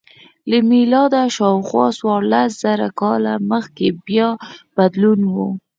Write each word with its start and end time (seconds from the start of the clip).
له 0.49 0.57
میلاده 0.69 1.21
شاوخوا 1.35 1.85
څوارلس 1.97 2.51
زره 2.63 2.87
کاله 3.01 3.33
مخکې 3.51 3.87
بیا 4.05 4.29
بدلون 4.77 5.19
و 5.33 5.35